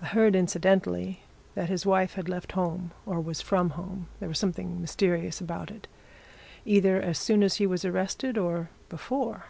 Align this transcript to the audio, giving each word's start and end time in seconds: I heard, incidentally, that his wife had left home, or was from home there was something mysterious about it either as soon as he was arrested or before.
I 0.00 0.06
heard, 0.06 0.34
incidentally, 0.34 1.20
that 1.54 1.68
his 1.68 1.84
wife 1.84 2.14
had 2.14 2.26
left 2.26 2.52
home, 2.52 2.92
or 3.04 3.20
was 3.20 3.42
from 3.42 3.68
home 3.76 4.06
there 4.18 4.30
was 4.30 4.38
something 4.38 4.80
mysterious 4.80 5.42
about 5.42 5.70
it 5.70 5.86
either 6.64 6.98
as 7.02 7.18
soon 7.18 7.42
as 7.42 7.56
he 7.56 7.66
was 7.66 7.84
arrested 7.84 8.38
or 8.38 8.70
before. 8.88 9.44